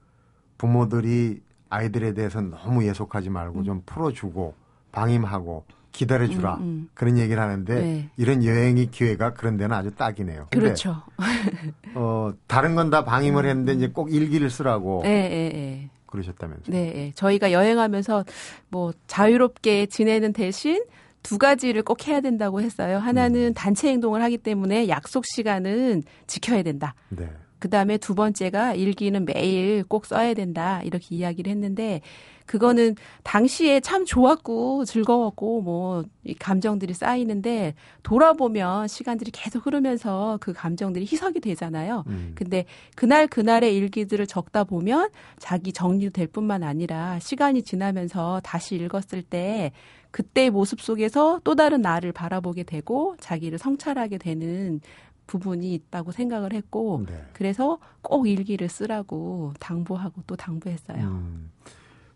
[0.58, 4.54] 부모들이 아이들에 대해서 너무 예속하지 말고 좀 풀어주고
[4.91, 6.89] 방임하고 기다려주라 음, 음.
[6.93, 8.10] 그런 얘기를 하는데 네.
[8.17, 10.47] 이런 여행이 기회가 그런 데는 아주 딱이네요.
[10.51, 11.01] 그렇죠.
[11.95, 15.89] 어, 다른 건 다 방임을 했는데 이제 꼭 일기를 쓰라고 예, 예, 예.
[16.08, 16.75] 그러셨다면서요.
[16.75, 17.12] 네, 예.
[17.15, 18.25] 저희가 여행하면서
[18.69, 20.84] 뭐 자유롭게 지내는 대신
[21.23, 22.97] 두 가지를 꼭 해야 된다고 했어요.
[22.97, 23.53] 하나는 음.
[23.53, 26.93] 단체 행동을 하기 때문에 약속 시간은 지켜야 된다.
[27.10, 27.29] 네.
[27.63, 30.82] 그 다음에 두 번째가 일기는 매일 꼭 써야 된다.
[30.84, 32.02] 이렇게 이야기를 했는데,
[32.45, 37.73] 그거는 당시에 참 좋았고 즐거웠고 뭐이 감정들이 쌓이는데
[38.04, 42.04] 돌아보면 시간들이 계속 흐르면서 그 감정들이 희석이 되잖아요.
[42.08, 42.34] 음.
[42.36, 49.21] 근데 그날 그날의 일기들을 적다 보면 자기 정리도 될 뿐만 아니라 시간이 지나면서 다시 읽었을
[49.21, 49.71] 때
[50.12, 54.82] 그때의 모습 속에서 또 다른 나를 바라보게 되고 자기를 성찰하게 되는
[55.28, 57.26] 부분이 있다고 생각을 했고 네.
[57.34, 61.04] 그래서 꼭 일기를 쓰라고 당부하고 또 당부했어요.
[61.04, 61.52] 음.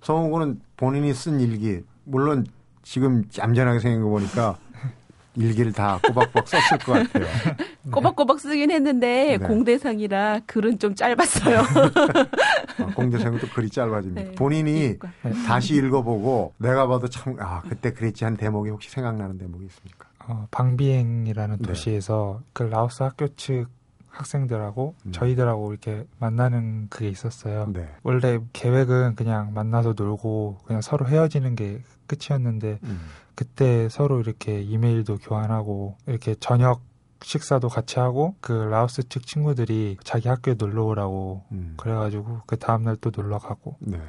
[0.01, 2.45] 성우는 본인이 쓴 일기, 물론
[2.83, 4.57] 지금 얌전하게 생긴 거 보니까
[5.35, 7.25] 일기를 다 꼬박꼬박 썼을 것 같아요.
[7.91, 9.47] 꼬박꼬박 쓰긴 했는데 네.
[9.47, 11.59] 공대상이라 글은 좀 짧았어요.
[12.81, 14.21] 어, 공대생도 글이 짧아집니다.
[14.21, 14.31] 네.
[14.33, 15.43] 본인이 그러니까.
[15.45, 20.07] 다시 읽어보고 내가 봐도 참, 아, 그때 그랬지 한 대목이 혹시 생각나는 대목이 있습니까?
[20.27, 21.67] 어, 방비행이라는 네.
[21.67, 23.67] 도시에서 그 라오스 학교 측
[24.09, 25.11] 학생들하고 음.
[25.11, 27.67] 저희들하고 이렇게 만나는 그게 있었어요.
[27.71, 27.87] 네.
[28.03, 32.99] 원래 계획은 그냥 만나서 놀고 그냥 서로 헤어지는 게 끝이었는데 음.
[33.35, 36.81] 그때 서로 이렇게 이메일도 교환하고 이렇게 저녁
[37.21, 41.73] 식사도 같이 하고 그 라오스 측 친구들이 자기 학교에 놀러 오라고 음.
[41.77, 43.99] 그래가지고 그 다음날 또 놀러 가고 네.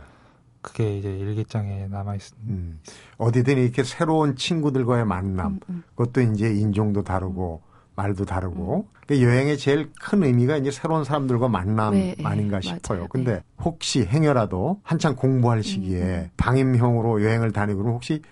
[0.61, 2.53] 그게 이제 일기장에 남아 있습니다.
[2.53, 2.81] 음.
[3.17, 5.83] 어디든 이렇게 새로운 친구들과의 만남, 음, 음.
[5.95, 7.63] 그것도 이제 인종도 다르고
[7.95, 12.77] 말도 다르고 그 여행의 제일 큰 의미가 이제 새로운 사람들과 만남 네, 네, 아닌가 맞아요.
[12.77, 13.09] 싶어요.
[13.09, 13.43] 근데 네.
[13.61, 16.31] 혹시 행여라도 한창 공부할 시기에 음.
[16.37, 18.23] 방임형으로 여행을 다니고 그러면 혹시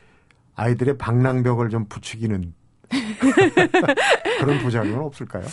[0.54, 2.54] 아이들의 방랑벽을 좀 부추기는
[4.40, 5.44] 그런 부작용은 없을까요?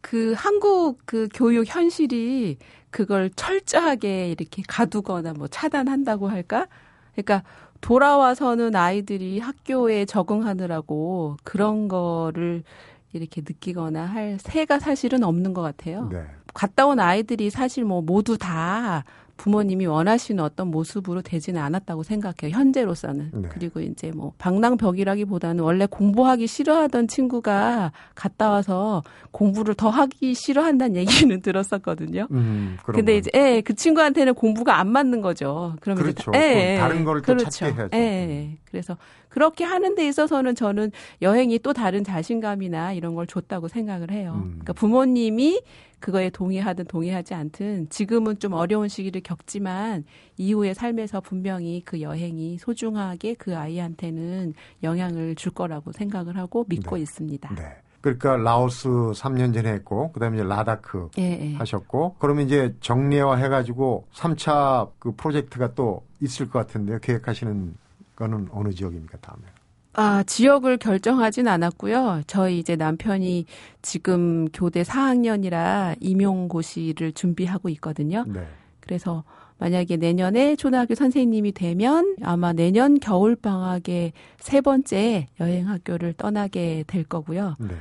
[0.00, 2.58] 그 한국 그 교육 현실이
[2.90, 6.66] 그걸 철저하게 이렇게 가두거나 뭐 차단한다고 할까?
[7.12, 7.42] 그러니까
[7.80, 12.62] 돌아와서는 아이들이 학교에 적응하느라고 그런 거를
[13.12, 16.08] 이렇게 느끼거나 할 새가 사실은 없는 것 같아요.
[16.10, 16.24] 네.
[16.54, 19.04] 갔다 온 아이들이 사실 뭐 모두 다
[19.40, 22.54] 부모님이 원하시는 어떤 모습으로 되지는 않았다고 생각해요.
[22.54, 23.30] 현재로서는.
[23.32, 23.48] 네.
[23.50, 31.30] 그리고 이제 뭐 방랑벽이라기보다는 원래 공부하기 싫어하던 친구가 갔다 와서 공부를 더 하기 싫어한다는 얘기는
[31.40, 32.28] 들었었거든요.
[32.32, 33.18] 음, 근데 건.
[33.18, 35.74] 이제 예, 그 친구한테는 공부가 안 맞는 거죠.
[35.80, 36.32] 그러면 그렇죠.
[36.34, 37.48] 예, 다른 거를 또 그렇죠.
[37.48, 37.96] 찾게 해야죠.
[37.96, 38.58] 예, 예.
[38.66, 38.98] 그래서
[39.30, 40.90] 그렇게 하는 데 있어서는 저는
[41.22, 44.34] 여행이 또 다른 자신감이나 이런 걸 줬다고 생각을 해요.
[44.34, 44.50] 음.
[44.50, 45.62] 그러니까 부모님이
[46.00, 50.04] 그거에 동의하든 동의하지 않든 지금은 좀 어려운 시기를 겪지만
[50.36, 57.02] 이후의 삶에서 분명히 그 여행이 소중하게 그 아이한테는 영향을 줄 거라고 생각을 하고 믿고 네.
[57.02, 57.54] 있습니다.
[57.54, 57.76] 네.
[58.00, 61.54] 그러니까 라오스 3년 전에 했고 그다음에 이제 라다크 예, 예.
[61.56, 66.98] 하셨고 그러면 이제 정례화 해가지고 3차 그 프로젝트가 또 있을 것 같은데요.
[67.00, 67.74] 계획하시는
[68.16, 69.42] 거는 어느 지역입니까 다음에?
[69.92, 72.22] 아, 지역을 결정하진 않았고요.
[72.26, 73.46] 저희 이제 남편이
[73.82, 78.24] 지금 교대 4학년이라 임용고시를 준비하고 있거든요.
[78.28, 78.46] 네.
[78.80, 79.24] 그래서
[79.58, 87.04] 만약에 내년에 초등학교 선생님이 되면 아마 내년 겨울 방학에 세 번째 여행 학교를 떠나게 될
[87.04, 87.56] 거고요.
[87.58, 87.74] 네.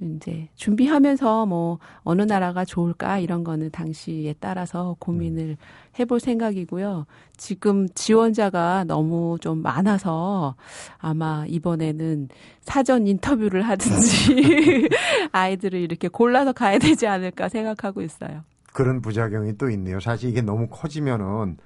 [0.00, 5.56] 이제 준비하면서 뭐 어느 나라가 좋을까 이런 거는 당시에 따라서 고민을
[5.98, 7.06] 해볼 생각이고요.
[7.36, 10.54] 지금 지원자가 너무 좀 많아서
[10.98, 12.28] 아마 이번에는
[12.60, 14.88] 사전 인터뷰를 하든지
[15.32, 18.42] 아이들을 이렇게 골라서 가야 되지 않을까 생각하고 있어요.
[18.72, 20.00] 그런 부작용이 또 있네요.
[20.00, 21.56] 사실 이게 너무 커지면은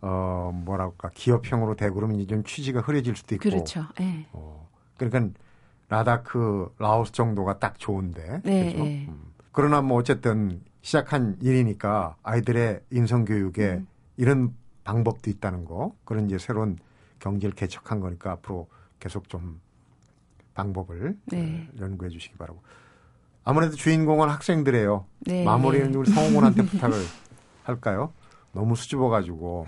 [0.00, 3.42] 어 뭐랄까 기업형으로 되고 그러면 이제 좀 취지가 흐려질 수도 있고.
[3.42, 3.84] 그렇죠.
[4.00, 4.26] 예.
[4.32, 5.38] 어, 그러니까
[5.88, 8.42] 라다크, 라오스 정도가 딱 좋은데.
[8.44, 8.84] 네, 그죠?
[8.84, 9.06] 네.
[9.08, 9.32] 음.
[9.52, 13.86] 그러나 뭐 어쨌든 시작한 일이니까 아이들의 인성 교육에 음.
[14.16, 15.94] 이런 방법도 있다는 거.
[16.04, 16.78] 그런 이제 새로운
[17.18, 18.68] 경제를 개척한 거니까 앞으로
[19.00, 19.60] 계속 좀
[20.54, 21.68] 방법을 네.
[21.72, 22.62] 어, 연구해 주시기 바라고.
[23.44, 25.06] 아무래도 주인공은 학생들이에요.
[25.20, 25.44] 네.
[25.44, 26.98] 마무리는 우리 성우군한테 부탁을
[27.64, 28.12] 할까요?
[28.52, 29.66] 너무 수줍어 가지고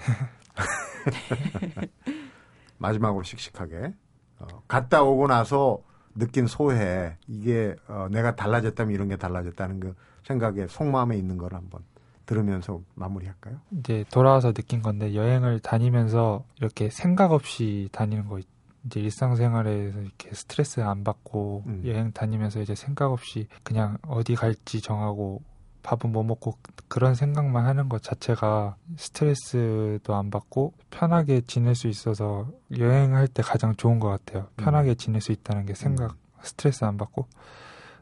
[2.79, 3.95] 마지막으로 씩씩하게
[4.39, 5.79] 어, 갔다 오고 나서
[6.14, 9.94] 느낀 소회 이게 어, 내가 달라졌다면 이런 게 달라졌다는 그
[10.25, 11.83] 생각에 속마음에 있는 걸 한번
[12.27, 13.61] 들으면서 마무리할까요?
[13.79, 18.46] 이제 돌아와서 느낀 건데 여행을 다니면서 이렇게 생각 없이 다니는 거 있-
[18.87, 21.83] 이제 일상생활에서 이렇게 스트레스 안 받고 음.
[21.87, 25.42] 여행 다니면서 이제 생각 없이 그냥 어디 갈지 정하고
[25.83, 32.49] 밥은 뭐 먹고 그런 생각만 하는 것 자체가 스트레스도 안 받고 편하게 지낼 수 있어서
[32.79, 34.49] 여행할 때 가장 좋은 것 같아요.
[34.57, 37.27] 편하게 지낼 수 있다는 게 생각 스트레스 안 받고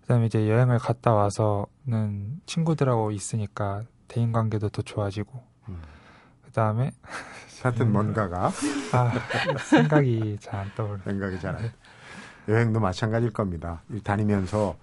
[0.03, 5.83] 그다음에 이제 여행을 갔다 와서는 친구들하고 있으니까 대인 관계도 더 좋아지고 음.
[6.45, 6.91] 그 다음에
[7.63, 8.51] 하여튼 뭔가가
[8.93, 9.13] 아,
[9.59, 10.99] 생각이 잘 안 떠오르.
[11.05, 11.73] 생각이 잘안 나.
[12.49, 13.83] 여행도 마찬가지일 겁니다.
[14.03, 14.77] 다니면서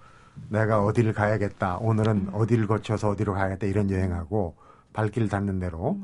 [0.48, 1.78] 내가 어디를 가야겠다.
[1.78, 3.66] 오늘은 어디를 거쳐서 어디로 가야겠다.
[3.66, 4.54] 이런 여행하고
[4.92, 5.98] 발길 닿는 대로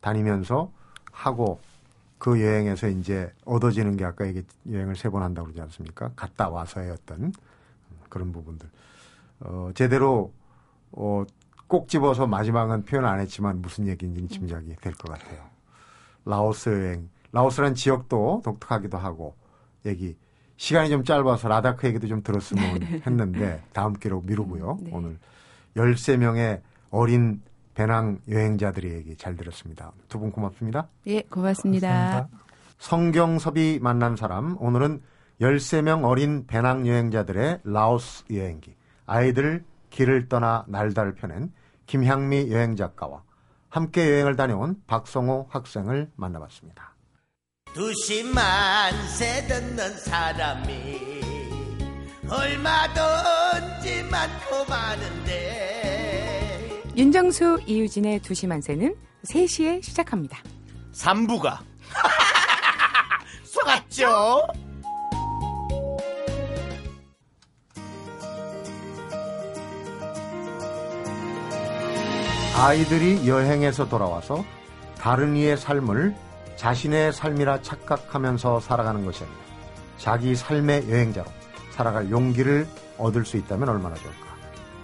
[0.00, 0.70] 다니면서
[1.12, 1.60] 하고
[2.18, 6.10] 그 여행에서 이제 얻어지는 게 아까 얘기 여행을 세 번 한다고 그러지 않습니까?
[6.16, 7.32] 갔다 와서의 어떤
[8.08, 8.68] 그런 부분들.
[9.40, 10.32] 어, 제대로
[10.92, 11.24] 어,
[11.66, 15.44] 꼭 집어서 마지막은 표현 안 했지만 무슨 얘기인지 는 짐작이 될 것 같아요.
[16.24, 17.08] 라오스 여행.
[17.32, 19.34] 라오스라는 지역도 독특하기도 하고
[19.84, 20.16] 얘기
[20.58, 24.78] 시간이 좀 짧아서 라다크 얘기도 좀 들었으면 했는데 다음 기회로 미루고요.
[24.82, 24.90] 네.
[24.92, 25.18] 오늘
[25.76, 27.40] 13명의 어린
[27.74, 29.92] 배낭 여행자들의 얘기 잘 들었습니다.
[30.08, 30.88] 두 분 고맙습니다.
[31.06, 31.88] 예, 고맙습니다.
[31.88, 32.38] 감사합니다.
[32.78, 35.00] 성경섭이 만난 사람 오늘은
[35.40, 38.74] 13명 어린 배낭 여행자들의 라오스 여행기
[39.06, 41.52] 아이들 길을 떠나 날다를 펴낸
[41.86, 43.22] 김향미 여행 작가와
[43.68, 46.94] 함께 여행을 다녀온 박성호 학생을 만나봤습니다.
[47.74, 51.20] 두시만 세 듣는 사람이
[52.28, 56.18] 얼마든지 많고 많은데
[56.96, 58.94] 윤정수 이유진의 두시만세는
[59.26, 60.42] 3시에 시작합니다.
[60.92, 61.58] 3부가
[63.44, 64.46] 속았죠?
[72.56, 74.44] 아이들이 여행에서 돌아와서
[74.98, 76.16] 다른 이의 삶을
[76.58, 79.38] 자신의 삶이라 착각하면서 살아가는 것이 아니라
[79.96, 81.30] 자기 삶의 여행자로
[81.70, 82.66] 살아갈 용기를
[82.98, 84.36] 얻을 수 있다면 얼마나 좋을까.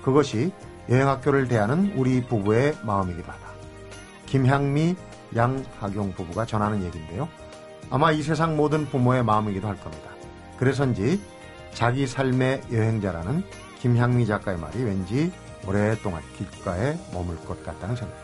[0.04, 0.52] 그것이
[0.88, 3.44] 여행학교를 대하는 우리 부부의 마음이기도 하다.
[4.26, 4.94] 김향미,
[5.34, 7.28] 양하경 부부가 전하는 얘기인데요.
[7.90, 10.10] 아마 이 세상 모든 부모의 마음이기도 할 겁니다.
[10.58, 11.20] 그래서인지
[11.72, 13.42] 자기 삶의 여행자라는
[13.80, 15.32] 김향미 작가의 말이 왠지
[15.66, 18.23] 오랫동안 귓가에 머물 것 같다는 생각입니다.